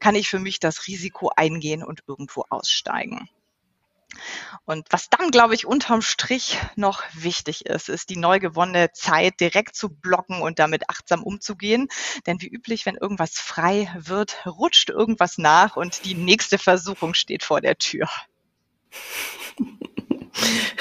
Kann 0.00 0.14
ich 0.14 0.30
für 0.30 0.38
mich 0.38 0.60
das 0.60 0.86
Risiko 0.86 1.30
eingehen 1.36 1.84
und 1.84 2.04
irgendwo 2.06 2.44
aussteigen? 2.48 3.28
Und 4.64 4.86
was 4.90 5.10
dann, 5.10 5.30
glaube 5.30 5.54
ich, 5.54 5.66
unterm 5.66 6.02
Strich 6.02 6.58
noch 6.76 7.02
wichtig 7.12 7.66
ist, 7.66 7.88
ist 7.88 8.10
die 8.10 8.16
neu 8.16 8.38
gewonnene 8.38 8.92
Zeit 8.92 9.40
direkt 9.40 9.76
zu 9.76 9.88
blocken 9.88 10.40
und 10.40 10.58
damit 10.58 10.88
achtsam 10.88 11.22
umzugehen. 11.22 11.88
Denn 12.26 12.40
wie 12.40 12.48
üblich, 12.48 12.86
wenn 12.86 12.96
irgendwas 12.96 13.38
frei 13.38 13.92
wird, 13.98 14.46
rutscht 14.46 14.90
irgendwas 14.90 15.38
nach 15.38 15.76
und 15.76 16.04
die 16.04 16.14
nächste 16.14 16.58
Versuchung 16.58 17.14
steht 17.14 17.44
vor 17.44 17.60
der 17.60 17.76
Tür. 17.76 18.08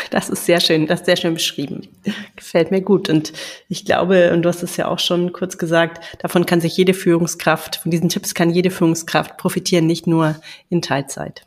Das 0.09 0.29
ist 0.29 0.45
sehr 0.45 0.59
schön, 0.59 0.87
das 0.87 1.01
ist 1.01 1.05
sehr 1.05 1.15
schön 1.15 1.33
beschrieben. 1.33 1.87
Gefällt 2.35 2.71
mir 2.71 2.81
gut. 2.81 3.09
Und 3.09 3.33
ich 3.69 3.85
glaube, 3.85 4.33
und 4.33 4.43
du 4.43 4.49
hast 4.49 4.63
es 4.63 4.77
ja 4.77 4.87
auch 4.87 4.99
schon 4.99 5.31
kurz 5.31 5.57
gesagt, 5.57 6.17
davon 6.21 6.45
kann 6.45 6.61
sich 6.61 6.75
jede 6.75 6.93
Führungskraft, 6.93 7.77
von 7.77 7.91
diesen 7.91 8.09
Tipps 8.09 8.33
kann 8.33 8.49
jede 8.49 8.71
Führungskraft 8.71 9.37
profitieren, 9.37 9.85
nicht 9.85 10.07
nur 10.07 10.39
in 10.69 10.81
Teilzeit. 10.81 11.45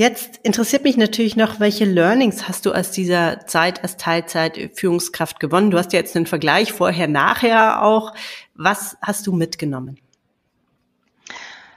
Jetzt 0.00 0.38
interessiert 0.44 0.84
mich 0.84 0.96
natürlich 0.96 1.36
noch, 1.36 1.60
welche 1.60 1.84
Learnings 1.84 2.48
hast 2.48 2.64
du 2.64 2.72
aus 2.72 2.90
dieser 2.90 3.46
Zeit 3.46 3.82
als 3.82 3.98
Teilzeit-Führungskraft 3.98 5.38
gewonnen? 5.38 5.70
Du 5.70 5.76
hast 5.76 5.92
ja 5.92 5.98
jetzt 5.98 6.16
einen 6.16 6.24
Vergleich 6.24 6.72
vorher, 6.72 7.06
nachher 7.06 7.82
auch. 7.82 8.14
Was 8.54 8.96
hast 9.02 9.26
du 9.26 9.34
mitgenommen? 9.34 10.00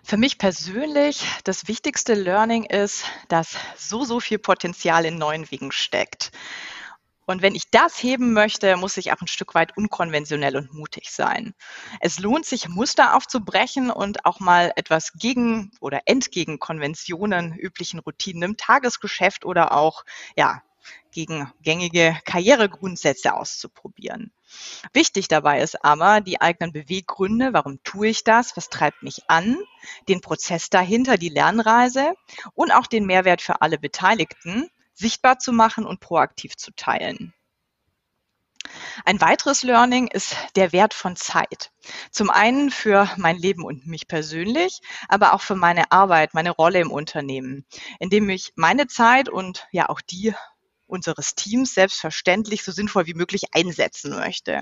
Für 0.06 0.16
mich 0.16 0.38
persönlich 0.38 1.26
das 1.44 1.68
wichtigste 1.68 2.14
Learning 2.14 2.64
ist, 2.64 3.04
dass 3.28 3.58
so, 3.76 4.06
so 4.06 4.22
viel 4.22 4.40
Potenzial 4.40 5.04
in 5.04 5.18
neuen 5.18 5.52
Wegen 5.52 5.74
steckt. 5.74 6.32
Und 7.26 7.42
wenn 7.42 7.56
ich 7.56 7.70
das 7.72 8.02
heben 8.02 8.34
möchte, 8.34 8.76
muss 8.78 8.98
ich 8.98 9.12
auch 9.12 9.22
ein 9.22 9.28
Stück 9.28 9.56
weit 9.56 9.78
unkonventionell 9.78 10.58
und 10.58 10.74
mutig 10.74 11.12
sein. 11.12 11.54
Es 12.00 12.20
lohnt 12.20 12.46
sich, 12.46 12.68
Muster 12.68 13.16
aufzubrechen 13.16 13.90
und 13.92 14.26
auch 14.26 14.40
mal 14.40 14.74
etwas 14.76 15.14
gegen 15.14 15.72
oder 15.80 16.02
entgegen 16.06 16.60
Konventionen, 16.60 17.54
üblichen 17.58 18.00
Routinen 18.00 18.44
im 18.44 18.58
Tagesgeschäft 18.58 19.46
oder 19.46 19.72
auch, 19.72 20.04
ja, 20.36 20.62
gegen 21.12 21.52
gängige 21.62 22.18
Karrieregrundsätze 22.26 23.34
auszuprobieren. 23.34 24.34
Wichtig 24.92 25.28
dabei 25.28 25.62
ist 25.62 25.84
aber 25.84 26.22
die 26.22 26.42
eigenen 26.42 26.74
Beweggründe, 26.74 27.54
warum 27.54 27.82
tue 27.84 28.08
ich 28.10 28.24
das, 28.24 28.58
was 28.58 28.70
treibt 28.70 29.04
mich 29.04 29.30
an, 29.30 29.58
den 30.08 30.22
Prozess 30.22 30.70
dahinter, 30.70 31.18
die 31.18 31.30
Lernreise 31.30 32.14
und 32.54 32.72
auch 32.72 32.88
den 32.88 33.06
Mehrwert 33.06 33.42
für 33.42 33.62
alle 33.62 33.78
Beteiligten, 33.78 34.70
sichtbar 34.94 35.40
zu 35.40 35.52
machen 35.52 35.86
und 35.86 36.00
proaktiv 36.00 36.56
zu 36.56 36.72
teilen. 36.76 37.34
Ein 39.06 39.20
weiteres 39.20 39.64
Learning 39.64 40.08
ist 40.08 40.36
der 40.56 40.72
Wert 40.72 40.94
von 40.94 41.16
Zeit. 41.16 41.72
Zum 42.12 42.30
einen 42.30 42.72
für 42.72 43.10
mein 43.18 43.38
Leben 43.38 43.64
und 43.64 43.86
mich 43.86 44.08
persönlich, 44.08 44.80
aber 45.10 45.34
auch 45.34 45.42
für 45.42 45.56
meine 45.56 45.92
Arbeit, 45.92 46.34
meine 46.34 46.52
Rolle 46.52 46.80
im 46.80 46.92
Unternehmen, 46.92 47.66
indem 48.00 48.30
ich 48.30 48.54
meine 48.56 48.88
Zeit 48.88 49.30
und 49.30 49.68
ja 49.72 49.90
auch 49.90 50.02
die 50.02 50.34
unseres 50.88 51.36
Teams 51.36 51.74
selbstverständlich 51.74 52.64
so 52.64 52.72
sinnvoll 52.72 53.08
wie 53.08 53.16
möglich 53.16 53.44
einsetzen 53.52 54.12
möchte. 54.16 54.62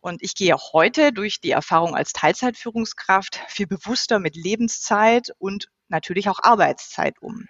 Und 0.00 0.22
ich 0.22 0.34
gehe 0.34 0.54
auch 0.54 0.72
heute 0.72 1.12
durch 1.12 1.40
die 1.40 1.50
Erfahrung 1.50 1.94
als 1.94 2.12
Teilzeitführungskraft 2.12 3.40
viel 3.48 3.66
bewusster 3.66 4.18
mit 4.18 4.34
Lebenszeit 4.34 5.28
und 5.38 5.68
natürlich 5.90 6.28
auch 6.28 6.40
Arbeitszeit 6.42 7.20
um. 7.20 7.46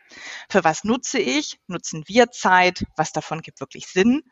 Für 0.49 0.65
was 0.65 0.85
nutze 0.85 1.19
ich? 1.19 1.59
Nutzen 1.67 2.05
wir 2.07 2.31
Zeit? 2.31 2.85
Was 2.97 3.13
davon 3.13 3.43
gibt 3.43 3.61
wirklich 3.61 3.87
Sinn? 3.87 4.23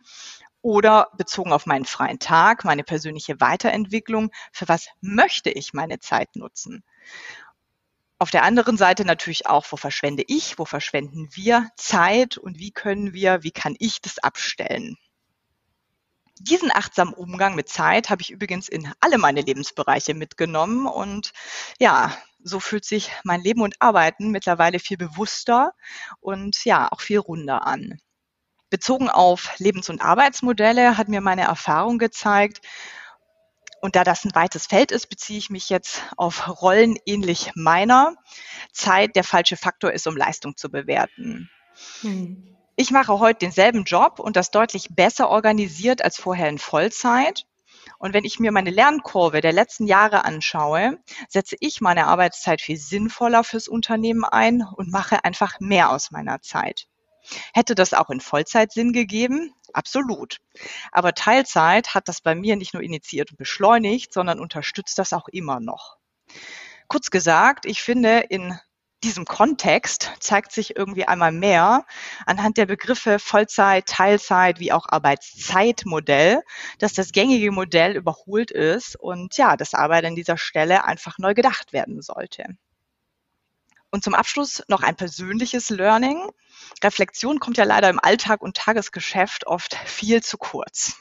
Oder 0.61 1.11
bezogen 1.17 1.53
auf 1.53 1.67
meinen 1.67 1.85
freien 1.85 2.19
Tag, 2.19 2.65
meine 2.65 2.83
persönliche 2.83 3.41
Weiterentwicklung, 3.41 4.31
für 4.53 4.67
was 4.69 4.88
möchte 5.00 5.50
ich 5.50 5.73
meine 5.73 6.00
Zeit 6.00 6.35
nutzen? 6.35 6.83
Auf 8.21 8.33
der 8.33 8.43
anderen 8.43 8.77
Seite 8.77 9.05
natürlich 9.05 9.47
auch, 9.47 9.65
wo 9.71 9.77
verschwende 9.77 10.25
ich, 10.27 10.59
wo 10.59 10.65
verschwenden 10.65 11.29
wir 11.35 11.69
Zeit 11.77 12.37
und 12.37 12.59
wie 12.59 12.73
können 12.73 13.12
wir, 13.12 13.45
wie 13.45 13.53
kann 13.53 13.77
ich 13.79 14.00
das 14.00 14.19
abstellen? 14.19 14.97
Diesen 16.41 16.73
achtsamen 16.73 17.15
Umgang 17.15 17.55
mit 17.55 17.69
Zeit 17.69 18.11
habe 18.11 18.23
ich 18.23 18.31
übrigens 18.31 18.69
in 18.69 18.93
alle 19.00 19.19
meine 19.19 19.41
Lebensbereiche 19.41 20.15
mitgenommen 20.15 20.87
und 20.87 21.33
ja, 21.79 22.17
so 22.42 22.61
fühlt 22.61 22.85
sich 22.85 23.11
mein 23.25 23.40
Leben 23.40 23.62
und 23.62 23.76
Arbeiten 23.80 24.30
mittlerweile 24.30 24.78
viel 24.78 24.97
bewusster 24.97 25.73
und 26.21 26.64
ja, 26.64 26.88
auch 26.90 27.00
viel 27.00 27.18
runder 27.18 27.66
an. 27.66 28.00
Bezogen 28.71 29.09
auf 29.09 29.59
Lebens- 29.59 29.88
und 29.88 30.02
Arbeitsmodelle 30.02 30.99
hat 30.99 31.09
mir 31.09 31.21
meine 31.21 31.42
Erfahrung 31.42 31.99
gezeigt, 31.99 32.61
und 33.80 33.97
da 33.97 34.04
das 34.04 34.25
ein 34.25 34.35
weites 34.35 34.66
Feld 34.66 34.92
ist, 34.92 35.09
beziehe 35.09 35.38
ich 35.38 35.50
mich 35.50 35.68
jetzt 35.68 36.02
auf 36.16 36.62
Rollen 36.62 36.97
ähnlich 37.07 37.52
meiner. 37.54 38.14
Zeit 38.73 39.16
der 39.16 39.25
falsche 39.25 39.57
Faktor 39.57 39.92
ist, 39.92 40.07
um 40.07 40.16
Leistung 40.16 40.57
zu 40.57 40.71
bewerten. 40.71 41.50
Hm. 42.00 42.57
Ich 42.76 42.90
mache 42.90 43.18
heute 43.18 43.40
denselben 43.40 43.85
Job 43.85 44.21
und 44.21 44.37
das 44.37 44.50
deutlich 44.50 44.88
besser 44.90 45.28
organisiert 45.28 46.02
als 46.02 46.16
vorher 46.16 46.49
in 46.49 46.59
Vollzeit. 46.59 47.45
Und 47.99 48.14
wenn 48.14 48.25
ich 48.25 48.38
mir 48.38 48.52
meine 48.52 48.71
Lernkurve 48.71 49.40
der 49.40 49.52
letzten 49.52 49.87
Jahre 49.87 50.25
anschaue, 50.25 50.99
setze 51.28 51.57
ich 51.61 51.81
meine 51.81 52.07
Arbeitszeit 52.07 52.61
viel 52.61 52.76
sinnvoller 52.76 53.45
fürs 53.45 53.69
Unternehmen 53.69 54.25
ein 54.25 54.62
und 54.62 54.90
mache 54.90 55.25
einfach 55.25 55.59
mehr 55.61 55.90
aus 55.90 56.11
meiner 56.11 56.40
Zeit. 56.40 56.87
Hätte 57.52 57.75
das 57.75 57.95
auch 57.95 58.11
in 58.11 58.21
Vollzeit 58.21 58.73
Sinn 58.73 58.93
gegeben? 58.93 59.52
Absolut. 59.73 60.38
Aber 60.93 61.12
Teilzeit 61.14 61.95
hat 61.95 62.09
das 62.09 62.21
bei 62.21 62.35
mir 62.35 62.57
nicht 62.57 62.73
nur 62.73 62.83
initiiert 62.83 63.33
und 63.33 63.37
beschleunigt, 63.37 64.12
sondern 64.12 64.40
unterstützt 64.40 64.99
das 64.99 65.12
auch 65.12 65.28
immer 65.28 65.61
noch. 65.61 65.97
Kurz 66.87 67.11
gesagt, 67.11 67.67
ich 67.67 67.83
finde, 67.83 68.21
in 68.31 68.59
diesem 69.05 69.25
Kontext 69.25 70.11
zeigt 70.19 70.52
sich 70.52 70.76
irgendwie 70.76 71.07
einmal 71.07 71.31
mehr 71.31 71.87
anhand 72.26 72.57
der 72.57 72.67
Begriffe 72.67 73.19
Vollzeit, 73.19 73.87
Teilzeit 73.87 74.59
wie 74.59 74.73
auch 74.73 74.87
Arbeitszeitmodell, 74.88 76.43
dass 76.78 76.95
das 76.95 77.12
gängige 77.12 77.52
Modell 77.52 77.97
überholt 77.97 78.50
ist 78.50 78.97
und 78.97 79.37
ja, 79.37 79.57
dass 79.57 79.75
Arbeit 79.75 80.05
an 80.05 80.17
dieser 80.17 80.37
Stelle 80.37 80.85
einfach 80.85 81.19
neu 81.19 81.35
gedacht 81.35 81.73
werden 81.73 82.02
sollte. 82.02 82.45
Und 83.90 84.05
zum 84.05 84.14
Abschluss 84.14 84.62
noch 84.69 84.83
ein 84.83 84.97
persönliches 84.97 85.71
Learning. 85.71 86.31
Reflexion 86.83 87.38
kommt 87.38 87.57
ja 87.57 87.64
leider 87.64 87.88
im 87.88 88.00
Alltag 88.00 88.43
und 88.43 88.57
Tagesgeschäft 88.57 89.47
oft 89.47 89.75
viel 89.75 90.23
zu 90.23 90.37
kurz. 90.37 90.95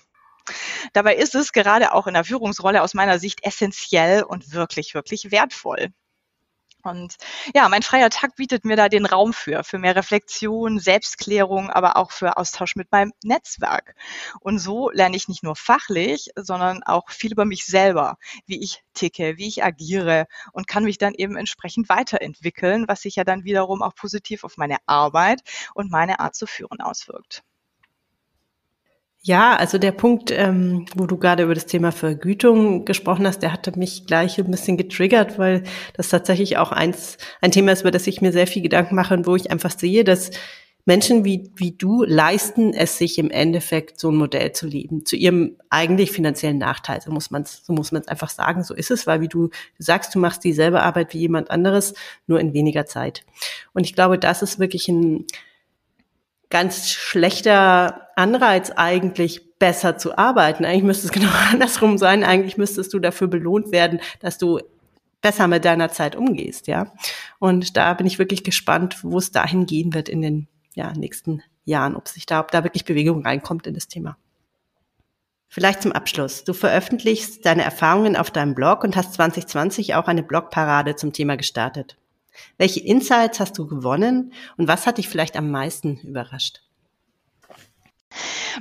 Dabei 0.94 1.16
ist 1.16 1.36
es 1.36 1.52
gerade 1.52 1.94
auch 1.94 2.08
in 2.08 2.14
der 2.14 2.24
Führungsrolle 2.24 2.82
aus 2.82 2.94
meiner 2.94 3.20
Sicht 3.20 3.44
essentiell 3.44 4.24
und 4.24 4.54
wirklich, 4.54 4.94
wirklich 4.94 5.32
wertvoll. 5.32 5.92
Und 6.88 7.16
ja, 7.54 7.70
mein 7.70 7.84
freier 7.84 8.10
Tag 8.10 8.36
bietet 8.36 8.66
mir 8.66 8.76
da 8.76 8.90
den 8.90 9.06
Raum 9.06 9.34
für, 9.34 9.64
für 9.64 9.78
mehr 9.78 9.96
Reflexion, 9.96 10.80
Selbstklärung, 10.80 11.70
aber 11.70 11.98
auch 11.98 12.12
für 12.12 12.38
Austausch 12.38 12.76
mit 12.76 12.92
meinem 12.92 13.14
Netzwerk. 13.24 13.96
Und 14.40 14.60
so 14.60 14.90
lerne 14.90 15.16
ich 15.16 15.28
nicht 15.28 15.44
nur 15.44 15.56
fachlich, 15.56 16.30
sondern 16.36 16.84
auch 16.84 17.10
viel 17.10 17.32
über 17.32 17.46
mich 17.46 17.66
selber, 17.66 18.18
wie 18.46 18.62
ich 18.62 18.84
ticke, 18.94 19.38
wie 19.38 19.48
ich 19.48 19.64
agiere 19.64 20.26
und 20.54 20.68
kann 20.68 20.84
mich 20.84 20.98
dann 20.98 21.14
eben 21.14 21.38
entsprechend 21.38 21.90
weiterentwickeln, 21.90 22.88
was 22.88 23.02
sich 23.02 23.16
ja 23.16 23.24
dann 23.24 23.44
wiederum 23.44 23.82
auch 23.82 23.96
positiv 23.96 24.44
auf 24.44 24.58
meine 24.58 24.78
Arbeit 24.86 25.42
und 25.74 25.92
meine 25.92 26.20
Art 26.20 26.36
zu 26.36 26.48
führen 26.48 26.82
auswirkt. 26.82 27.44
Ja, 29.28 29.58
also 29.58 29.78
der 29.78 29.92
Punkt, 29.92 30.32
ähm, 30.32 30.86
wo 30.96 31.06
du 31.06 31.18
gerade 31.18 31.44
über 31.44 31.54
das 31.54 31.66
Thema 31.66 31.92
Vergütung 31.92 32.86
gesprochen 32.86 33.28
hast, 33.28 33.40
der 33.40 33.52
hatte 33.52 33.78
mich 33.78 34.06
gleich 34.06 34.38
ein 34.38 34.50
bisschen 34.50 34.78
getriggert, 34.78 35.38
weil 35.38 35.64
das 35.96 36.08
tatsächlich 36.08 36.56
auch 36.56 36.72
eins, 36.72 37.18
ein 37.42 37.52
Thema 37.52 37.74
ist, 37.74 37.82
über 37.82 37.92
das 37.92 38.08
ich 38.08 38.22
mir 38.22 38.32
sehr 38.32 38.48
viel 38.48 38.62
Gedanken 38.62 38.96
mache 38.96 39.14
und 39.14 39.28
wo 39.28 39.36
ich 39.36 39.52
einfach 39.52 39.78
sehe, 39.78 40.06
dass 40.06 40.32
Menschen 40.86 41.26
wie, 41.26 41.52
wie 41.58 41.74
du 41.74 42.06
leisten 42.06 42.74
es 42.74 42.98
sich 42.98 43.18
im 43.18 43.30
Endeffekt, 43.30 44.00
so 44.00 44.12
ein 44.12 44.16
Modell 44.16 44.54
zu 44.54 44.66
leben, 44.66 45.06
zu 45.06 45.18
ihrem 45.18 45.58
eigentlich 45.70 46.14
finanziellen 46.14 46.58
Nachteil. 46.58 47.02
So 47.02 47.12
muss 47.12 47.30
man 47.30 47.42
es, 47.42 47.66
so 47.66 47.74
muss 47.74 47.92
man 47.92 48.04
es 48.04 48.08
einfach 48.08 48.30
sagen. 48.30 48.64
So 48.64 48.74
ist 48.76 48.92
es, 48.92 49.08
weil 49.08 49.20
wie 49.20 49.28
du 49.28 49.50
sagst, 49.78 50.16
du 50.16 50.20
machst 50.20 50.46
dieselbe 50.46 50.82
Arbeit 50.84 51.14
wie 51.14 51.20
jemand 51.20 51.52
anderes, 51.52 51.96
nur 52.28 52.40
in 52.40 52.54
weniger 52.54 52.86
Zeit. 52.86 53.26
Und 53.74 53.84
ich 53.84 53.94
glaube, 53.94 54.18
das 54.18 54.42
ist 54.42 54.58
wirklich 54.58 54.88
ein, 54.88 55.26
ganz 56.50 56.90
schlechter 56.92 58.08
Anreiz 58.16 58.72
eigentlich 58.72 59.58
besser 59.60 59.98
zu 59.98 60.18
arbeiten. 60.18 60.66
Eigentlich 60.66 60.84
müsste 60.84 61.08
es 61.08 61.12
genau 61.12 61.32
andersrum 61.52 61.98
sein. 61.98 62.24
Eigentlich 62.24 62.58
müsstest 62.58 62.94
du 62.94 63.00
dafür 63.00 63.28
belohnt 63.28 63.72
werden, 63.72 64.00
dass 64.20 64.38
du 64.38 64.60
besser 65.22 65.48
mit 65.48 65.66
deiner 65.66 65.90
Zeit 65.90 66.16
umgehst, 66.16 66.68
ja. 66.68 66.94
Und 67.40 67.76
da 67.76 67.94
bin 67.94 68.08
ich 68.08 68.20
wirklich 68.20 68.44
gespannt, 68.44 69.04
wo 69.04 69.18
es 69.18 69.32
dahin 69.32 69.66
gehen 69.66 69.94
wird 69.94 70.10
in 70.10 70.22
den 70.22 70.48
ja, 70.76 70.94
nächsten 70.94 71.42
Jahren, 71.66 71.96
ob 71.96 72.08
sich 72.08 72.26
da, 72.26 72.40
ob 72.40 72.52
da 72.52 72.64
wirklich 72.64 72.86
Bewegung 72.86 73.24
reinkommt 73.24 73.68
in 73.68 73.74
das 73.74 73.88
Thema. 73.88 74.18
Vielleicht 75.50 75.82
zum 75.82 75.92
Abschluss. 75.92 76.44
Du 76.44 76.54
veröffentlichst 76.54 77.46
deine 77.46 77.64
Erfahrungen 77.64 78.16
auf 78.16 78.32
deinem 78.32 78.54
Blog 78.54 78.84
und 78.84 78.96
hast 78.96 79.14
2020 79.14 79.96
auch 79.96 80.08
eine 80.08 80.24
Blogparade 80.24 80.96
zum 80.96 81.14
Thema 81.14 81.36
gestartet. 81.36 81.98
Welche 82.58 82.80
Insights 82.80 83.40
hast 83.40 83.58
du 83.58 83.68
gewonnen 83.68 84.34
und 84.58 84.68
was 84.68 84.86
hat 84.86 84.98
dich 84.98 85.10
vielleicht 85.10 85.36
am 85.36 85.52
meisten 85.52 85.98
überrascht? 85.98 86.62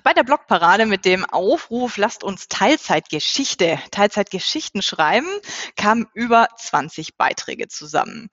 Bei 0.02 0.12
der 0.12 0.24
Blogparade 0.24 0.84
mit 0.84 1.04
dem 1.04 1.24
Aufruf, 1.24 1.96
lasst 1.96 2.22
uns 2.22 2.48
Teilzeitgeschichte, 2.48 3.78
Teilzeitgeschichten 3.90 4.82
schreiben, 4.82 5.28
kamen 5.74 6.06
über 6.12 6.48
20 6.56 7.16
Beiträge 7.16 7.68
zusammen. 7.68 8.28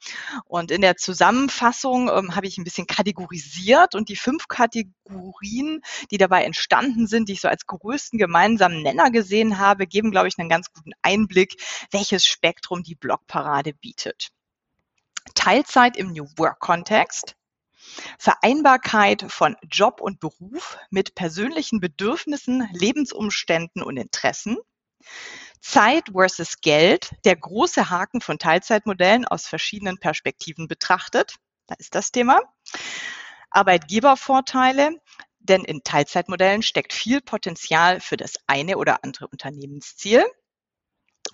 Und 0.46 0.72
in 0.72 0.82
der 0.82 0.98
Zusammenfassung 0.98 2.10
ähm, 2.10 2.36
habe 2.36 2.48
ich 2.48 2.58
ein 2.58 2.66
bisschen 2.66 2.88
kategorisiert 2.88 3.96
und 3.96 4.10
die 4.10 4.18
fünf 4.18 4.48
Kategorien, 4.50 5.82
die 6.12 6.18
dabei 6.18 6.44
entstanden 6.44 7.08
sind, 7.08 7.30
die 7.30 7.34
ich 7.34 7.42
so 7.42 7.48
als 7.48 7.66
größten 7.66 8.20
gemeinsamen 8.20 8.82
Nenner 8.82 9.10
gesehen 9.10 9.58
habe, 9.58 9.88
geben, 9.88 10.12
glaube 10.12 10.28
ich, 10.28 10.38
einen 10.38 10.50
ganz 10.50 10.72
guten 10.74 10.92
Einblick, 11.02 11.56
welches 11.92 12.26
Spektrum 12.26 12.84
die 12.84 12.96
Blogparade 12.96 13.74
bietet. 13.74 14.32
Teilzeit 15.36 15.98
im 15.98 16.12
New 16.12 16.28
Work-Kontext, 16.38 17.36
Vereinbarkeit 18.18 19.26
von 19.30 19.56
Job 19.70 20.02
und 20.02 20.20
Beruf 20.20 20.78
mit 20.90 21.16
persönlichen 21.16 21.80
Bedürfnissen, 21.80 22.68
Lebensumständen 22.72 23.84
und 23.84 23.98
Interessen, 23.98 24.58
Zeit 25.60 26.10
versus 26.12 26.60
Geld, 26.62 27.12
der 27.24 27.36
große 27.36 27.90
Haken 27.90 28.22
von 28.22 28.38
Teilzeitmodellen 28.38 29.26
aus 29.26 29.48
verschiedenen 29.48 29.98
Perspektiven 29.98 30.68
betrachtet. 30.68 31.36
Da 31.68 31.76
ist 31.76 31.96
das 31.96 32.12
Thema. 32.12 32.42
Arbeitgebervorteile, 33.50 35.00
denn 35.40 35.64
in 35.64 35.84
Teilzeitmodellen 35.84 36.64
steckt 36.64 36.92
viel 36.92 37.22
Potenzial 37.22 38.02
für 38.02 38.18
das 38.18 38.36
eine 38.48 38.78
oder 38.78 39.04
andere 39.04 39.28
Unternehmensziel. 39.28 40.26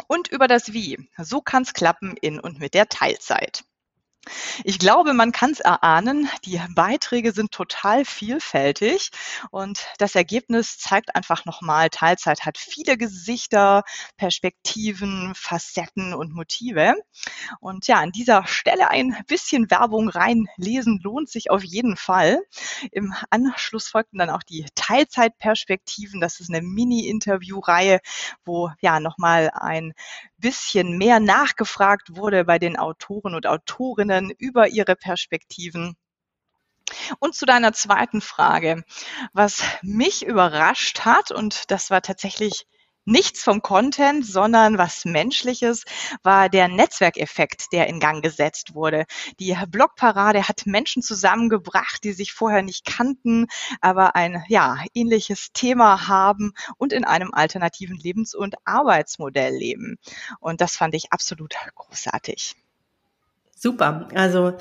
Und 0.08 0.28
über 0.28 0.48
das 0.48 0.74
Wie. 0.74 1.10
So 1.18 1.42
kann 1.42 1.64
es 1.64 1.74
klappen 1.74 2.16
in 2.22 2.40
und 2.40 2.60
mit 2.60 2.74
der 2.74 2.88
Teilzeit. 2.88 3.64
Ich 4.64 4.80
glaube, 4.80 5.14
man 5.14 5.32
kann 5.32 5.52
es 5.52 5.60
erahnen. 5.60 6.30
Die 6.46 6.62
Beiträge 6.76 7.32
sind 7.32 7.52
total 7.52 8.06
vielfältig 8.06 9.12
und 9.52 9.86
das 9.98 10.16
Ergebnis 10.16 10.78
zeigt 10.78 11.16
einfach 11.16 11.46
nochmal, 11.46 11.90
Teilzeit 11.90 12.46
hat 12.46 12.58
viele 12.58 12.98
Gesichter, 12.98 13.84
Perspektiven, 14.18 15.34
Facetten 15.36 16.14
und 16.14 16.34
Motive. 16.34 16.96
Und 17.60 17.88
ja, 17.88 17.98
an 17.98 18.12
dieser 18.12 18.46
Stelle 18.46 18.90
ein 18.90 19.18
bisschen 19.28 19.72
Werbung 19.72 20.10
reinlesen 20.10 21.00
lohnt 21.02 21.30
sich 21.30 21.50
auf 21.50 21.64
jeden 21.64 21.96
Fall. 21.96 22.42
Im 22.92 23.14
Anschluss 23.30 23.88
folgten 23.88 24.20
dann 24.20 24.30
auch 24.30 24.44
die 24.44 24.66
Teilzeitperspektiven. 24.76 26.20
Das 26.20 26.40
ist 26.40 26.50
eine 26.50 26.62
Mini-Interview-Reihe, 26.62 28.00
wo 28.44 28.72
ja 28.82 29.00
nochmal 29.00 29.50
ein 29.54 29.94
bisschen 30.40 30.98
mehr 30.98 31.20
nachgefragt 31.20 32.16
wurde 32.16 32.46
bei 32.46 32.60
den 32.60 32.78
Autoren 32.78 33.36
und 33.36 33.48
Autorinnen 33.48 34.32
über 34.38 34.68
ihre 34.68 34.96
Perspektiven. 34.96 35.96
Und 37.20 37.36
zu 37.36 37.46
deiner 37.46 37.74
zweiten 37.74 38.22
Frage, 38.22 38.84
was 39.34 39.64
mich 39.82 40.26
überrascht 40.26 41.02
hat, 41.02 41.32
und 41.32 41.70
das 41.72 41.92
war 41.92 42.02
tatsächlich 42.02 42.66
nichts 43.10 43.44
vom 43.44 43.62
Content, 43.62 44.26
sondern 44.26 44.78
was 44.78 45.04
Menschliches 45.04 45.84
war 46.24 46.48
der 46.48 46.68
Netzwerkeffekt, 46.68 47.74
der 47.74 47.88
in 47.88 48.00
Gang 48.00 48.24
gesetzt 48.24 48.76
wurde. 48.76 49.06
Die 49.40 49.58
Blogparade 49.68 50.48
hat 50.48 50.66
Menschen 50.66 51.02
zusammengebracht, 51.02 52.04
die 52.04 52.14
sich 52.14 52.34
vorher 52.34 52.62
nicht 52.62 52.86
kannten, 52.86 53.48
aber 53.82 54.16
ein 54.16 54.44
ja, 54.48 54.78
ähnliches 54.94 55.50
Thema 55.54 56.08
haben 56.08 56.54
und 56.78 56.94
in 56.94 57.04
einem 57.04 57.34
alternativen 57.34 57.98
Lebens- 57.98 58.36
und 58.36 58.56
Arbeitsmodell 58.66 59.56
leben. 59.56 59.98
Und 60.40 60.62
das 60.62 60.76
fand 60.76 60.94
ich 60.94 61.12
absolut 61.12 61.56
großartig. 61.76 62.56
Super. 63.56 64.08
Also 64.14 64.58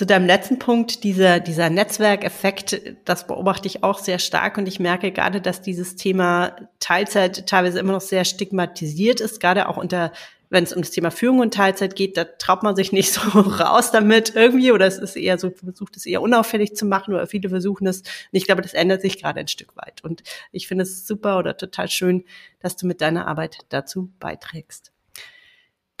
zu 0.00 0.06
deinem 0.06 0.24
letzten 0.24 0.58
Punkt, 0.58 1.04
dieser, 1.04 1.40
dieser 1.40 1.68
Netzwerkeffekt, 1.68 2.80
das 3.04 3.26
beobachte 3.26 3.68
ich 3.68 3.84
auch 3.84 3.98
sehr 3.98 4.18
stark 4.18 4.56
und 4.56 4.66
ich 4.66 4.80
merke 4.80 5.12
gerade, 5.12 5.42
dass 5.42 5.60
dieses 5.60 5.94
Thema 5.94 6.56
Teilzeit 6.78 7.46
teilweise 7.46 7.80
immer 7.80 7.92
noch 7.92 8.00
sehr 8.00 8.24
stigmatisiert 8.24 9.20
ist, 9.20 9.40
gerade 9.40 9.68
auch 9.68 9.76
unter, 9.76 10.10
wenn 10.48 10.64
es 10.64 10.72
um 10.72 10.80
das 10.80 10.90
Thema 10.90 11.10
Führung 11.10 11.40
und 11.40 11.52
Teilzeit 11.52 11.96
geht, 11.96 12.16
da 12.16 12.24
traut 12.24 12.62
man 12.62 12.76
sich 12.76 12.92
nicht 12.92 13.12
so 13.12 13.20
raus 13.40 13.90
damit 13.90 14.34
irgendwie 14.34 14.72
oder 14.72 14.86
es 14.86 14.96
ist 14.96 15.16
eher 15.16 15.36
so, 15.36 15.50
versucht 15.50 15.98
es 15.98 16.06
eher 16.06 16.22
unauffällig 16.22 16.74
zu 16.74 16.86
machen 16.86 17.12
oder 17.12 17.26
viele 17.26 17.50
versuchen 17.50 17.86
es. 17.86 17.98
Und 17.98 18.06
ich 18.32 18.46
glaube, 18.46 18.62
das 18.62 18.72
ändert 18.72 19.02
sich 19.02 19.20
gerade 19.20 19.38
ein 19.38 19.48
Stück 19.48 19.76
weit 19.76 20.02
und 20.02 20.22
ich 20.50 20.66
finde 20.66 20.84
es 20.84 21.06
super 21.06 21.36
oder 21.36 21.58
total 21.58 21.88
schön, 21.88 22.24
dass 22.60 22.74
du 22.74 22.86
mit 22.86 23.02
deiner 23.02 23.28
Arbeit 23.28 23.58
dazu 23.68 24.10
beiträgst. 24.18 24.92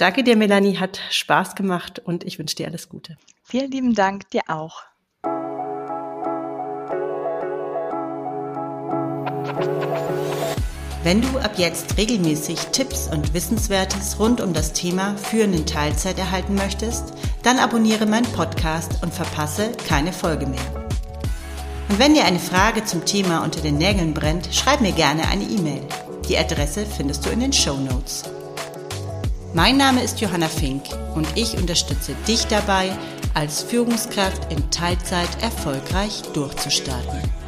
Danke 0.00 0.24
dir, 0.24 0.34
Melanie, 0.34 0.78
hat 0.78 0.98
Spaß 1.10 1.54
gemacht 1.56 1.98
und 1.98 2.24
ich 2.24 2.38
wünsche 2.38 2.56
dir 2.56 2.66
alles 2.66 2.88
Gute. 2.88 3.18
Vielen 3.44 3.70
lieben 3.70 3.94
Dank, 3.94 4.30
dir 4.30 4.40
auch. 4.48 4.84
Wenn 11.02 11.20
du 11.20 11.38
ab 11.40 11.58
jetzt 11.58 11.98
regelmäßig 11.98 12.58
Tipps 12.72 13.08
und 13.08 13.34
Wissenswertes 13.34 14.18
rund 14.18 14.40
um 14.40 14.54
das 14.54 14.72
Thema 14.72 15.18
Führen 15.18 15.52
in 15.52 15.66
Teilzeit 15.66 16.18
erhalten 16.18 16.54
möchtest, 16.54 17.12
dann 17.42 17.58
abonniere 17.58 18.06
meinen 18.06 18.32
Podcast 18.32 19.02
und 19.02 19.12
verpasse 19.12 19.70
keine 19.86 20.14
Folge 20.14 20.46
mehr. 20.46 20.86
Und 21.90 21.98
wenn 21.98 22.14
dir 22.14 22.24
eine 22.24 22.38
Frage 22.38 22.86
zum 22.86 23.04
Thema 23.04 23.44
unter 23.44 23.60
den 23.60 23.76
Nägeln 23.76 24.14
brennt, 24.14 24.48
schreib 24.50 24.80
mir 24.80 24.92
gerne 24.92 25.28
eine 25.28 25.44
E-Mail. 25.44 25.82
Die 26.26 26.38
Adresse 26.38 26.86
findest 26.86 27.26
du 27.26 27.30
in 27.30 27.40
den 27.40 27.52
Show 27.52 27.76
Notes. 27.76 28.29
Mein 29.52 29.76
Name 29.76 30.00
ist 30.04 30.20
Johanna 30.20 30.46
Fink 30.46 30.84
und 31.16 31.26
ich 31.34 31.56
unterstütze 31.56 32.14
dich 32.28 32.46
dabei, 32.46 32.96
als 33.34 33.62
Führungskraft 33.62 34.52
in 34.52 34.70
Teilzeit 34.70 35.28
erfolgreich 35.42 36.22
durchzustarten. 36.34 37.39